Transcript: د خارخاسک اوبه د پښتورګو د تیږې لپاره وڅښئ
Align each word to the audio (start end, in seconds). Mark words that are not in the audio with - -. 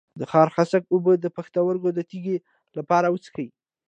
د 0.19 0.21
خارخاسک 0.31 0.83
اوبه 0.93 1.13
د 1.19 1.25
پښتورګو 1.35 1.89
د 1.93 1.99
تیږې 2.09 2.37
لپاره 2.77 3.07
وڅښئ 3.09 3.47